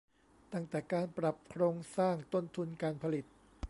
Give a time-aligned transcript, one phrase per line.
[0.53, 3.25] ตั้งแต่การปรับโครงสร้างต้นทุนการผลิต